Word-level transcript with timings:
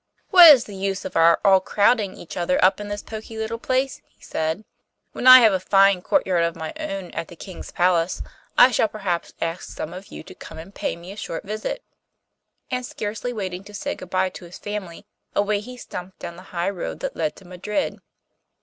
'What 0.31 0.49
is 0.49 0.63
the 0.63 0.73
use 0.75 1.05
of 1.05 1.15
our 1.15 1.39
all 1.45 1.59
crowding 1.59 2.15
each 2.17 2.35
other 2.35 2.57
up 2.65 2.79
in 2.79 2.87
this 2.87 3.03
poky 3.03 3.37
little 3.37 3.59
place?' 3.59 4.01
he 4.09 4.23
said. 4.23 4.65
'When 5.11 5.27
I 5.27 5.41
have 5.41 5.53
a 5.53 5.59
fine 5.59 6.01
courtyard 6.01 6.43
of 6.43 6.55
my 6.55 6.73
own 6.79 7.11
at 7.11 7.27
the 7.27 7.35
King's 7.35 7.69
palace, 7.69 8.23
I 8.57 8.71
shall 8.71 8.87
perhaps 8.87 9.35
ask 9.39 9.61
some 9.69 9.93
of 9.93 10.07
you 10.07 10.23
to 10.23 10.33
come 10.33 10.57
and 10.57 10.73
pay 10.73 10.95
me 10.95 11.11
a 11.11 11.15
short 11.15 11.43
visit,' 11.43 11.83
and 12.71 12.83
scarcely 12.83 13.31
waiting 13.31 13.63
to 13.63 13.75
say 13.75 13.93
good 13.93 14.09
bye 14.09 14.29
to 14.31 14.45
his 14.45 14.57
family, 14.57 15.05
away 15.35 15.59
he 15.59 15.77
stumped 15.77 16.17
down 16.17 16.35
the 16.35 16.41
high 16.49 16.71
road 16.71 16.99
that 17.01 17.15
led 17.15 17.35
to 17.35 17.45
Madrid. 17.45 17.99